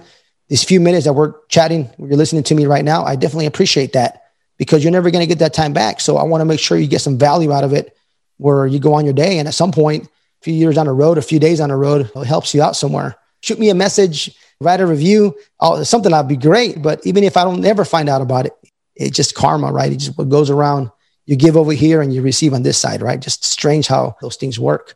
these 0.49 0.63
few 0.63 0.81
minutes 0.81 1.05
that 1.07 1.15
we're 1.15 1.35
chatting, 1.49 1.91
you're 1.99 2.17
listening 2.17 2.43
to 2.45 2.55
me 2.55 2.67
right 2.67 2.85
now, 2.85 3.05
I 3.05 3.17
definitely 3.17 3.47
appreciate 3.47 3.95
that 3.95 4.25
because 4.59 4.85
you're 4.85 4.93
never 4.93 5.11
going 5.11 5.23
to 5.23 5.27
get 5.27 5.39
that 5.39 5.55
time 5.55 5.73
back. 5.73 6.01
So 6.01 6.17
I 6.17 6.23
want 6.25 6.43
to 6.43 6.45
make 6.45 6.61
sure 6.61 6.77
you 6.77 6.87
get 6.87 7.01
some 7.01 7.19
value 7.19 7.53
out 7.53 7.65
of 7.65 7.73
it 7.73 7.97
where 8.37 8.67
you 8.67 8.79
go 8.79 8.95
on 8.95 9.05
your 9.05 9.15
day. 9.15 9.39
And 9.39 9.49
at 9.49 9.55
some 9.55 9.73
point, 9.73 10.09
few 10.45 10.55
years 10.55 10.77
on 10.77 10.87
the 10.87 10.93
road, 10.93 11.17
a 11.17 11.23
few 11.23 11.39
days 11.39 11.61
on 11.61 11.71
the 11.71 11.77
road, 11.77 12.11
it 12.15 12.27
helps 12.27 12.55
you 12.55 12.63
out 12.63 12.77
somewhere. 12.77 13.17
Shoot 13.41 13.59
me 13.59 13.71
a 13.71 13.75
message, 13.75 14.37
write 14.61 14.81
a 14.81 14.87
review, 14.87 15.35
something 15.83 16.13
that'd 16.13 16.29
be 16.29 16.37
great. 16.37 16.83
But 16.83 17.05
even 17.07 17.25
if 17.25 17.37
I 17.37 17.45
don't 17.45 17.65
ever 17.65 17.85
find 17.85 18.09
out 18.09 18.21
about 18.21 18.47
it, 18.47 18.53
it's 18.95 19.17
just 19.17 19.35
karma, 19.35 19.73
right? 19.73 19.91
It 19.91 19.97
just 19.97 20.19
what 20.19 20.29
goes 20.29 20.51
around. 20.51 20.91
You 21.25 21.37
give 21.37 21.57
over 21.57 21.73
here 21.73 22.03
and 22.03 22.15
you 22.15 22.21
receive 22.21 22.53
on 22.53 22.63
this 22.63 22.77
side, 22.77 23.01
right? 23.01 23.19
Just 23.19 23.45
strange 23.45 23.87
how 23.87 24.17
those 24.21 24.37
things 24.37 24.61
work. 24.61 24.95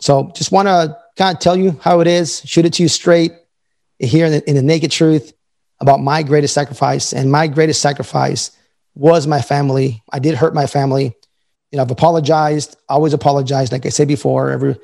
So 0.00 0.32
just 0.34 0.50
want 0.50 0.66
to 0.66 0.98
kind 1.16 1.36
of 1.36 1.40
tell 1.40 1.56
you 1.56 1.78
how 1.80 2.00
it 2.00 2.08
is, 2.08 2.42
shoot 2.44 2.64
it 2.64 2.72
to 2.74 2.82
you 2.82 2.88
straight 2.88 3.32
here 3.98 4.26
in 4.26 4.32
the, 4.32 4.50
in 4.50 4.56
the 4.56 4.62
naked 4.62 4.90
truth 4.90 5.32
about 5.78 6.00
my 6.00 6.24
greatest 6.24 6.54
sacrifice. 6.54 7.12
And 7.12 7.30
my 7.30 7.46
greatest 7.46 7.80
sacrifice 7.80 8.50
was 8.96 9.26
my 9.26 9.40
family. 9.40 10.02
I 10.12 10.18
did 10.18 10.34
hurt 10.34 10.54
my 10.54 10.66
family. 10.66 11.14
You 11.70 11.76
know, 11.76 11.82
I've 11.82 11.90
apologized, 11.90 12.76
always 12.88 13.12
apologized. 13.12 13.72
Like 13.72 13.86
I 13.86 13.90
said 13.90 14.08
before, 14.08 14.50
every 14.50 14.76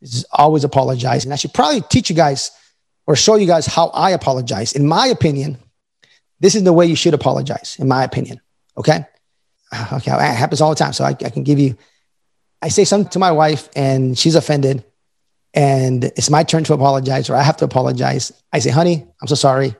is 0.00 0.24
always 0.32 0.64
apologize. 0.64 1.24
And 1.24 1.32
I 1.32 1.36
should 1.36 1.52
probably 1.52 1.82
teach 1.82 2.10
you 2.10 2.16
guys 2.16 2.50
or 3.06 3.16
show 3.16 3.34
you 3.36 3.46
guys 3.46 3.66
how 3.66 3.88
I 3.88 4.10
apologize. 4.10 4.72
In 4.72 4.86
my 4.86 5.06
opinion, 5.08 5.58
this 6.38 6.54
is 6.54 6.62
the 6.62 6.72
way 6.72 6.86
you 6.86 6.96
should 6.96 7.14
apologize, 7.14 7.76
in 7.78 7.88
my 7.88 8.04
opinion. 8.04 8.40
Okay. 8.76 9.04
Okay. 9.92 10.12
It 10.12 10.34
happens 10.34 10.60
all 10.60 10.70
the 10.70 10.76
time. 10.76 10.92
So 10.92 11.04
I, 11.04 11.10
I 11.10 11.30
can 11.30 11.44
give 11.44 11.60
you, 11.60 11.76
I 12.60 12.68
say 12.68 12.84
something 12.84 13.10
to 13.10 13.20
my 13.20 13.30
wife 13.30 13.68
and 13.76 14.18
she's 14.18 14.34
offended 14.34 14.84
and 15.54 16.04
it's 16.04 16.28
my 16.28 16.42
turn 16.42 16.64
to 16.64 16.72
apologize 16.72 17.30
or 17.30 17.36
I 17.36 17.42
have 17.42 17.56
to 17.58 17.64
apologize. 17.66 18.32
I 18.52 18.58
say, 18.58 18.70
honey, 18.70 19.06
I'm 19.22 19.28
so 19.28 19.36
sorry 19.36 19.76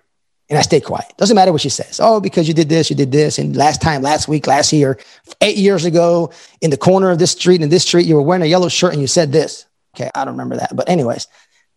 and 0.50 0.58
I 0.58 0.62
stay 0.62 0.80
quiet. 0.80 1.06
Doesn't 1.16 1.36
matter 1.36 1.52
what 1.52 1.60
she 1.60 1.68
says. 1.68 2.00
Oh, 2.02 2.20
because 2.20 2.48
you 2.48 2.54
did 2.54 2.68
this, 2.68 2.90
you 2.90 2.96
did 2.96 3.12
this. 3.12 3.38
And 3.38 3.56
last 3.56 3.80
time, 3.80 4.02
last 4.02 4.26
week, 4.26 4.48
last 4.48 4.72
year, 4.72 4.98
eight 5.40 5.56
years 5.56 5.84
ago, 5.84 6.32
in 6.60 6.70
the 6.70 6.76
corner 6.76 7.10
of 7.10 7.20
this 7.20 7.30
street, 7.30 7.62
in 7.62 7.68
this 7.68 7.84
street, 7.84 8.04
you 8.04 8.16
were 8.16 8.22
wearing 8.22 8.42
a 8.42 8.46
yellow 8.46 8.68
shirt 8.68 8.92
and 8.92 9.00
you 9.00 9.06
said 9.06 9.30
this. 9.30 9.66
Okay, 9.94 10.10
I 10.12 10.24
don't 10.24 10.34
remember 10.34 10.56
that. 10.56 10.74
But, 10.74 10.88
anyways, 10.88 11.28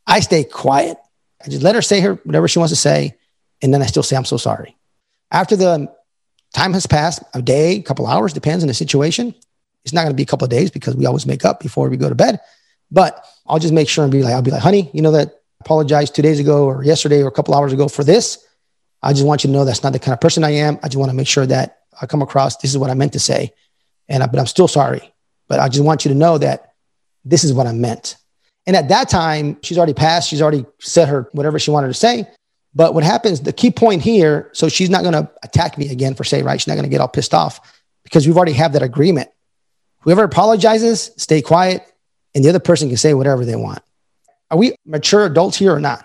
I 0.08 0.22
stay 0.22 0.44
quiet. 0.44 0.98
I 1.46 1.50
just 1.50 1.62
let 1.62 1.76
her 1.76 1.84
say 1.84 2.00
her 2.02 2.16
whatever 2.24 2.48
she 2.48 2.58
wants 2.58 2.72
to 2.72 2.76
say. 2.76 3.16
And 3.62 3.72
then 3.72 3.84
I 3.84 3.86
still 3.86 4.04
say, 4.04 4.16
I'm 4.16 4.26
so 4.26 4.38
sorry. 4.38 4.76
After 5.32 5.56
the 5.56 5.94
time 6.54 6.74
has 6.74 6.88
passed, 6.88 7.24
a 7.36 7.42
day, 7.44 7.78
a 7.78 7.84
couple 7.84 8.08
hours, 8.08 8.34
depends 8.34 8.64
on 8.64 8.68
the 8.68 8.74
situation. 8.74 9.36
It's 9.86 9.94
not 9.94 10.02
going 10.02 10.14
to 10.14 10.18
be 10.18 10.24
a 10.24 10.28
couple 10.28 10.46
of 10.46 10.52
days 10.52 10.72
because 10.72 10.96
we 10.96 11.06
always 11.06 11.28
make 11.28 11.46
up 11.46 11.60
before 11.60 11.90
we 11.90 11.98
go 11.98 12.10
to 12.10 12.16
bed. 12.16 12.40
But 12.90 13.24
I'll 13.46 13.60
just 13.60 13.74
make 13.74 13.88
sure 13.90 14.04
and 14.04 14.12
be 14.12 14.24
like, 14.24 14.34
I'll 14.34 14.42
be 14.42 14.52
like, 14.52 14.62
honey, 14.62 14.90
you 14.94 15.02
know 15.02 15.12
that 15.12 15.42
apologized 15.60 16.16
two 16.16 16.22
days 16.22 16.40
ago 16.40 16.66
or 16.66 16.84
yesterday 16.84 17.22
or 17.22 17.28
a 17.28 17.32
couple 17.32 17.54
hours 17.54 17.72
ago 17.72 17.88
for 17.88 18.04
this 18.04 18.46
I 19.04 19.12
just 19.14 19.26
want 19.26 19.44
you 19.44 19.50
to 19.50 19.54
know 19.54 19.66
that's 19.66 19.84
not 19.84 19.94
the 19.94 20.00
kind 20.00 20.14
of 20.14 20.22
person 20.22 20.44
I 20.44 20.52
am. 20.52 20.80
I 20.82 20.88
just 20.88 20.98
want 20.98 21.12
to 21.12 21.16
make 21.16 21.28
sure 21.28 21.46
that 21.46 21.80
I 22.02 22.06
come 22.06 22.22
across 22.22 22.58
this 22.58 22.72
is 22.72 22.78
what 22.78 22.90
I 22.90 22.94
meant 22.94 23.14
to 23.14 23.20
say. 23.20 23.54
And 24.08 24.24
I, 24.24 24.28
but 24.28 24.40
I'm 24.40 24.48
still 24.48 24.68
sorry. 24.68 25.14
But 25.48 25.60
I 25.60 25.68
just 25.68 25.84
want 25.84 26.06
you 26.06 26.10
to 26.10 26.18
know 26.18 26.38
that 26.38 26.74
this 27.26 27.44
is 27.44 27.54
what 27.54 27.68
I 27.68 27.74
meant. 27.74 28.16
And 28.66 28.76
at 28.76 28.90
that 28.90 29.10
time, 29.10 29.58
she's 29.62 29.78
already 29.78 29.94
passed. 29.94 30.30
She's 30.30 30.42
already 30.42 30.66
said 30.80 31.10
her 31.10 31.30
whatever 31.34 31.60
she 31.60 31.70
wanted 31.70 31.88
to 31.88 31.94
say. 31.94 32.28
But 32.74 32.94
what 32.94 33.04
happens, 33.04 33.42
the 33.42 33.54
key 33.54 33.72
point 33.72 34.02
here, 34.02 34.50
so 34.54 34.70
she's 34.70 34.90
not 34.90 35.04
going 35.04 35.14
to 35.14 35.30
attack 35.44 35.78
me 35.78 35.90
again 35.90 36.16
for 36.16 36.24
say, 36.24 36.42
right? 36.42 36.60
She's 36.60 36.68
not 36.68 36.76
going 36.76 36.86
to 36.86 36.90
get 36.90 37.02
all 37.02 37.08
pissed 37.08 37.34
off 37.34 37.60
because 38.04 38.26
we've 38.26 38.38
already 38.38 38.54
have 38.54 38.74
that 38.74 38.82
agreement. 38.82 39.30
Whoever 40.00 40.24
apologizes, 40.24 41.12
stay 41.18 41.42
quiet, 41.42 41.86
and 42.34 42.44
the 42.44 42.50
other 42.50 42.60
person 42.60 42.88
can 42.88 42.98
say 42.98 43.14
whatever 43.14 43.46
they 43.46 43.56
want. 43.56 43.82
Are 44.50 44.58
we 44.58 44.76
mature 44.86 45.26
adults 45.26 45.58
here 45.58 45.74
or 45.74 45.80
not? 45.80 46.04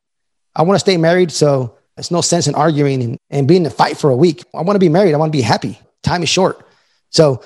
I 0.55 0.63
want 0.63 0.77
to 0.77 0.81
stay 0.81 0.97
married, 0.97 1.33
so 1.33 1.78
there's 1.99 2.13
no 2.13 2.21
sense 2.21 2.47
in 2.47 2.55
arguing 2.55 3.03
and, 3.03 3.19
and 3.29 3.49
being 3.49 3.63
in 3.63 3.67
a 3.67 3.71
fight 3.71 3.97
for 3.97 4.11
a 4.11 4.17
week. 4.17 4.45
I 4.55 4.63
want 4.63 4.77
to 4.77 4.79
be 4.79 4.89
married. 4.89 5.15
I 5.15 5.17
want 5.17 5.33
to 5.33 5.37
be 5.37 5.43
happy. 5.43 5.81
Time 6.05 6.23
is 6.23 6.29
short. 6.29 6.65
So 7.11 7.43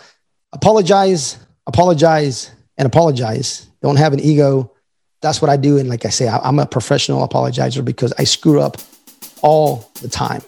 apologize, 0.53 1.39
apologize, 1.67 2.51
and 2.77 2.85
apologize. 2.85 3.67
Don't 3.81 3.97
have 3.97 4.13
an 4.13 4.21
ego. 4.21 4.71
That's 5.23 5.41
what 5.41 5.51
I 5.51 5.57
do. 5.57 5.79
And 5.79 5.89
like 5.89 6.05
I 6.05 6.11
say, 6.11 6.29
I, 6.29 6.47
am 6.47 6.59
a 6.59 6.67
professional 6.67 7.27
apologizer 7.27 7.83
because 7.83 8.13
I 8.19 8.25
screw 8.25 8.61
up 8.61 8.77
all 9.41 9.91
the 10.03 10.09
time, 10.09 10.43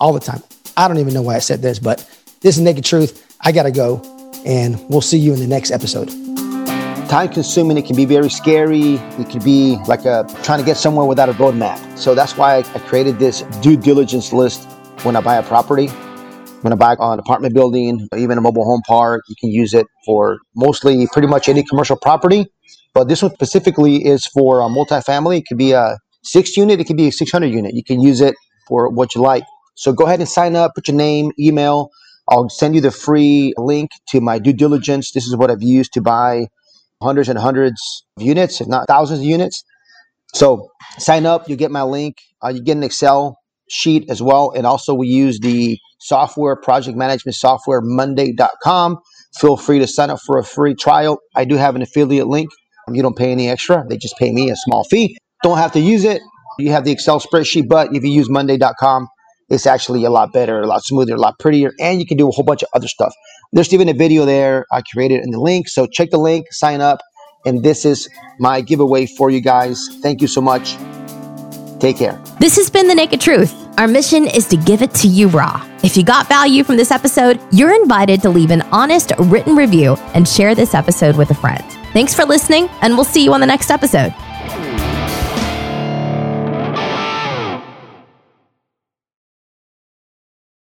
all 0.00 0.14
the 0.14 0.20
time. 0.20 0.42
I 0.74 0.88
don't 0.88 0.96
even 0.96 1.12
know 1.12 1.20
why 1.20 1.36
I 1.36 1.40
said 1.40 1.60
this, 1.60 1.78
but 1.78 1.98
this 2.40 2.56
is 2.56 2.62
naked 2.62 2.86
truth. 2.86 3.36
I 3.42 3.52
got 3.52 3.64
to 3.64 3.70
go. 3.70 4.00
And 4.46 4.82
we'll 4.88 5.02
see 5.02 5.18
you 5.18 5.34
in 5.34 5.38
the 5.38 5.46
next 5.46 5.70
episode 5.70 6.08
time 7.10 7.28
consuming. 7.28 7.76
It 7.76 7.86
can 7.86 7.96
be 7.96 8.04
very 8.04 8.30
scary. 8.30 8.94
It 9.18 9.28
could 9.28 9.42
be 9.42 9.76
like 9.88 10.04
a, 10.04 10.24
trying 10.44 10.60
to 10.60 10.64
get 10.64 10.76
somewhere 10.76 11.04
without 11.04 11.28
a 11.28 11.32
roadmap. 11.32 11.98
So 11.98 12.14
that's 12.14 12.36
why 12.36 12.58
I, 12.58 12.62
created 12.62 13.18
this 13.18 13.42
due 13.60 13.76
diligence 13.76 14.32
list 14.32 14.62
when 15.02 15.16
I 15.16 15.20
buy 15.20 15.34
a 15.34 15.42
property. 15.42 15.88
When 16.62 16.72
I 16.72 16.76
buy 16.76 16.92
an 16.92 17.18
apartment 17.18 17.52
building, 17.52 18.06
even 18.16 18.38
a 18.38 18.40
mobile 18.40 18.64
home 18.64 18.82
park, 18.86 19.22
you 19.28 19.34
can 19.40 19.50
use 19.50 19.74
it 19.74 19.86
for 20.06 20.38
mostly 20.54 21.08
pretty 21.12 21.26
much 21.26 21.48
any 21.48 21.64
commercial 21.64 21.96
property. 21.96 22.46
But 22.94 23.08
this 23.08 23.22
one 23.22 23.32
specifically 23.32 24.06
is 24.06 24.26
for 24.26 24.60
a 24.60 24.68
multifamily. 24.68 25.38
It 25.38 25.46
could 25.48 25.58
be 25.58 25.72
a 25.72 25.98
six 26.22 26.56
unit, 26.56 26.78
it 26.80 26.84
could 26.84 26.96
be 26.96 27.08
a 27.08 27.12
600 27.12 27.46
unit. 27.46 27.74
You 27.74 27.82
can 27.82 28.00
use 28.00 28.20
it 28.20 28.36
for 28.68 28.88
what 28.88 29.16
you 29.16 29.20
like. 29.20 29.42
So 29.74 29.92
go 29.92 30.04
ahead 30.04 30.20
and 30.20 30.28
sign 30.28 30.54
up, 30.54 30.76
put 30.76 30.86
your 30.86 30.96
name, 30.96 31.32
email. 31.40 31.90
I'll 32.28 32.48
send 32.48 32.76
you 32.76 32.80
the 32.80 32.92
free 32.92 33.52
link 33.56 33.90
to 34.10 34.20
my 34.20 34.38
due 34.38 34.52
diligence. 34.52 35.10
This 35.10 35.26
is 35.26 35.36
what 35.36 35.50
I've 35.50 35.62
used 35.62 35.92
to 35.94 36.00
buy 36.00 36.46
hundreds 37.02 37.28
and 37.28 37.38
hundreds 37.38 38.04
of 38.16 38.22
units, 38.22 38.60
if 38.60 38.68
not 38.68 38.86
thousands 38.88 39.20
of 39.20 39.26
units. 39.26 39.62
So 40.34 40.68
sign 40.98 41.26
up, 41.26 41.48
you 41.48 41.56
get 41.56 41.70
my 41.70 41.82
link. 41.82 42.16
Uh, 42.42 42.48
you 42.48 42.62
get 42.62 42.76
an 42.76 42.82
Excel 42.82 43.36
sheet 43.68 44.08
as 44.10 44.22
well. 44.22 44.52
And 44.54 44.66
also, 44.66 44.94
we 44.94 45.08
use 45.08 45.40
the 45.40 45.78
software, 46.00 46.56
project 46.56 46.96
management 46.96 47.34
software, 47.34 47.80
Monday.com. 47.82 48.98
Feel 49.38 49.56
free 49.56 49.78
to 49.78 49.86
sign 49.86 50.10
up 50.10 50.20
for 50.20 50.38
a 50.38 50.44
free 50.44 50.74
trial. 50.74 51.18
I 51.36 51.44
do 51.44 51.56
have 51.56 51.76
an 51.76 51.82
affiliate 51.82 52.26
link. 52.26 52.50
You 52.92 53.02
don't 53.02 53.16
pay 53.16 53.30
any 53.30 53.48
extra, 53.48 53.84
they 53.88 53.96
just 53.96 54.16
pay 54.16 54.32
me 54.32 54.50
a 54.50 54.56
small 54.56 54.82
fee. 54.84 55.16
Don't 55.44 55.58
have 55.58 55.72
to 55.72 55.80
use 55.80 56.04
it. 56.04 56.20
You 56.58 56.72
have 56.72 56.84
the 56.84 56.90
Excel 56.90 57.20
spreadsheet, 57.20 57.68
but 57.68 57.94
if 57.94 58.02
you 58.02 58.10
use 58.10 58.28
Monday.com, 58.28 59.06
it's 59.48 59.66
actually 59.66 60.04
a 60.04 60.10
lot 60.10 60.32
better, 60.32 60.60
a 60.60 60.66
lot 60.66 60.82
smoother, 60.82 61.14
a 61.14 61.18
lot 61.18 61.38
prettier, 61.38 61.72
and 61.78 62.00
you 62.00 62.06
can 62.06 62.16
do 62.16 62.28
a 62.28 62.32
whole 62.32 62.44
bunch 62.44 62.62
of 62.62 62.68
other 62.74 62.88
stuff. 62.88 63.12
There's 63.52 63.72
even 63.74 63.88
a 63.88 63.94
video 63.94 64.24
there 64.24 64.64
I 64.70 64.82
created 64.82 65.24
in 65.24 65.30
the 65.30 65.40
link. 65.40 65.68
So 65.68 65.86
check 65.86 66.10
the 66.10 66.18
link, 66.18 66.52
sign 66.52 66.80
up, 66.80 67.00
and 67.44 67.62
this 67.64 67.84
is 67.84 68.08
my 68.38 68.60
giveaway 68.60 69.06
for 69.06 69.30
you 69.30 69.40
guys. 69.40 69.88
Thank 70.02 70.20
you 70.20 70.28
so 70.28 70.40
much. 70.40 70.76
Take 71.80 71.96
care. 71.96 72.22
This 72.38 72.56
has 72.56 72.70
been 72.70 72.86
The 72.86 72.94
Naked 72.94 73.20
Truth. 73.20 73.54
Our 73.78 73.88
mission 73.88 74.26
is 74.26 74.46
to 74.48 74.56
give 74.56 74.82
it 74.82 74.92
to 74.96 75.08
you 75.08 75.28
raw. 75.28 75.66
If 75.82 75.96
you 75.96 76.04
got 76.04 76.28
value 76.28 76.62
from 76.62 76.76
this 76.76 76.90
episode, 76.90 77.40
you're 77.50 77.74
invited 77.74 78.20
to 78.22 78.28
leave 78.28 78.50
an 78.50 78.62
honest 78.70 79.12
written 79.18 79.56
review 79.56 79.94
and 80.14 80.28
share 80.28 80.54
this 80.54 80.74
episode 80.74 81.16
with 81.16 81.30
a 81.30 81.34
friend. 81.34 81.64
Thanks 81.92 82.14
for 82.14 82.24
listening, 82.24 82.68
and 82.82 82.94
we'll 82.94 83.04
see 83.04 83.24
you 83.24 83.32
on 83.32 83.40
the 83.40 83.46
next 83.46 83.70
episode. 83.70 84.14